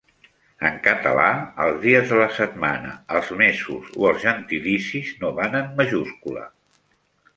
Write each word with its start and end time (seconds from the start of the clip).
En 0.67 0.77
català 0.85 1.25
els 1.65 1.75
dies 1.83 2.07
de 2.13 2.17
la 2.21 2.25
setmana, 2.37 2.93
els 3.19 3.29
mesos 3.43 3.91
o 3.99 4.09
els 4.13 4.25
gentilicis 4.25 5.13
no 5.21 5.33
van 5.41 5.59
en 5.61 5.71
majúscula. 5.83 6.49